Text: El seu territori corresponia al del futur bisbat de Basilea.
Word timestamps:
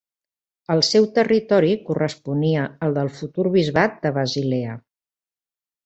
El 0.75 0.79
seu 0.87 1.03
territori 1.17 1.75
corresponia 1.91 2.65
al 2.89 2.99
del 2.99 3.13
futur 3.21 3.47
bisbat 3.59 4.03
de 4.07 4.17
Basilea. 4.21 4.81